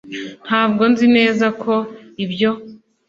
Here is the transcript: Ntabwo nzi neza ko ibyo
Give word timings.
Ntabwo 0.45 0.83
nzi 0.91 1.07
neza 1.17 1.45
ko 1.61 1.73
ibyo 2.23 2.51